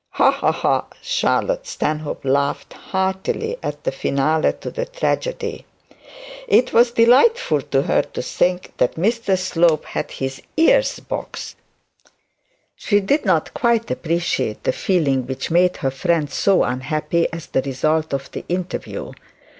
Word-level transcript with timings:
'Ha, 0.13 0.31
ha, 0.31 0.51
ha!' 0.51 0.85
Charlotte 1.03 1.67
Stanhope 1.67 2.25
laughed 2.25 2.73
heartily 2.73 3.57
at 3.61 3.83
the 3.83 3.91
finale 3.91 4.49
of 4.49 4.73
the 4.73 4.87
tragedy. 4.87 5.63
It 6.47 6.73
was 6.73 6.89
delightful 6.89 7.61
to 7.61 7.83
her 7.83 8.01
to 8.13 8.21
think 8.23 8.73
that 8.77 8.95
Mr 8.95 9.37
Slope 9.37 9.85
had 9.85 10.05
had 10.05 10.17
his 10.17 10.41
ears 10.57 10.99
boxed. 11.01 11.55
She 12.75 12.99
did 12.99 13.25
not 13.25 13.53
quite 13.53 13.91
appreciate 13.91 14.63
the 14.63 14.73
feeling 14.73 15.27
which 15.27 15.51
made 15.51 15.77
her 15.77 15.91
friend 15.91 16.31
so 16.31 16.63
unhappy 16.63 17.31
at 17.31 17.49
the 17.53 17.61
result 17.61 18.11
of 18.11 18.31
the 18.31 18.43
interview. 18.49 19.11